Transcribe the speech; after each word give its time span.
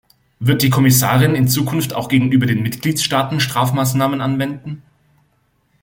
Wird 0.39 0.63
die 0.63 0.71
Kommissarin 0.71 1.35
in 1.35 1.47
Zukunft 1.47 1.93
auch 1.93 2.09
gegenüber 2.09 2.47
den 2.47 2.63
Mitgliedstaaten 2.63 3.39
Strafmaßnahmen 3.39 4.19
anwenden? 4.19 4.81